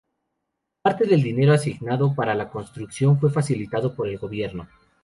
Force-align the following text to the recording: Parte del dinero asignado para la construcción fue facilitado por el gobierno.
Parte 0.81 1.05
del 1.05 1.21
dinero 1.21 1.53
asignado 1.53 2.15
para 2.15 2.33
la 2.33 2.49
construcción 2.49 3.19
fue 3.19 3.29
facilitado 3.29 3.95
por 3.95 4.07
el 4.07 4.17
gobierno. 4.17 4.67